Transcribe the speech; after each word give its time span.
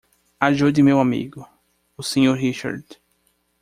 Ajude 0.39 0.81
meu 0.81 0.99
amigo, 0.99 1.47
o 1.95 2.01
Sr. 2.01 2.33
Richard. 2.35 2.83